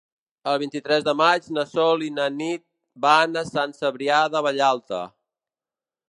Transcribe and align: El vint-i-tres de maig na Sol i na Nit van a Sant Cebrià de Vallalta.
El 0.51 0.55
vint-i-tres 0.61 1.03
de 1.07 1.13
maig 1.17 1.49
na 1.57 1.65
Sol 1.73 2.05
i 2.05 2.07
na 2.15 2.25
Nit 2.37 2.63
van 3.05 3.37
a 3.41 3.43
Sant 3.49 3.75
Cebrià 3.81 4.23
de 4.37 4.41
Vallalta. 4.47 5.03